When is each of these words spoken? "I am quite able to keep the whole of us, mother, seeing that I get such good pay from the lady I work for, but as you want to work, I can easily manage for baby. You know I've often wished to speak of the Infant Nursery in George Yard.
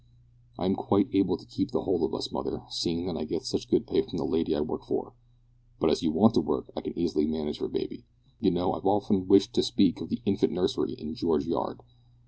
"I 0.57 0.65
am 0.65 0.73
quite 0.73 1.13
able 1.13 1.37
to 1.37 1.45
keep 1.45 1.69
the 1.69 1.83
whole 1.83 2.03
of 2.03 2.15
us, 2.15 2.31
mother, 2.31 2.63
seeing 2.69 3.05
that 3.05 3.15
I 3.17 3.23
get 3.23 3.43
such 3.45 3.69
good 3.69 3.85
pay 3.85 4.01
from 4.01 4.17
the 4.17 4.25
lady 4.25 4.55
I 4.55 4.61
work 4.61 4.83
for, 4.83 5.13
but 5.79 5.91
as 5.91 6.01
you 6.01 6.09
want 6.09 6.33
to 6.33 6.41
work, 6.41 6.71
I 6.75 6.81
can 6.81 6.97
easily 6.97 7.27
manage 7.27 7.59
for 7.59 7.67
baby. 7.67 8.05
You 8.39 8.49
know 8.49 8.73
I've 8.73 8.87
often 8.87 9.27
wished 9.27 9.53
to 9.53 9.61
speak 9.61 10.01
of 10.01 10.09
the 10.09 10.23
Infant 10.25 10.53
Nursery 10.53 10.93
in 10.93 11.13
George 11.13 11.45
Yard. 11.45 11.81